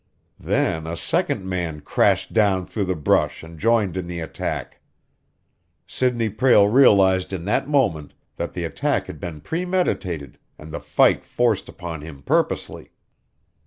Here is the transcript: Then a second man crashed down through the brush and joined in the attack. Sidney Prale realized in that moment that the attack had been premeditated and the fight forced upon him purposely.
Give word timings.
Then 0.39 0.87
a 0.87 0.97
second 0.97 1.45
man 1.47 1.81
crashed 1.81 2.33
down 2.33 2.65
through 2.65 2.85
the 2.85 2.95
brush 2.95 3.43
and 3.43 3.59
joined 3.59 3.95
in 3.95 4.07
the 4.07 4.19
attack. 4.19 4.81
Sidney 5.85 6.27
Prale 6.27 6.67
realized 6.73 7.31
in 7.31 7.45
that 7.45 7.69
moment 7.69 8.15
that 8.35 8.53
the 8.53 8.63
attack 8.63 9.05
had 9.05 9.19
been 9.19 9.41
premeditated 9.41 10.39
and 10.57 10.71
the 10.71 10.79
fight 10.79 11.23
forced 11.23 11.69
upon 11.69 12.01
him 12.01 12.23
purposely. 12.23 12.89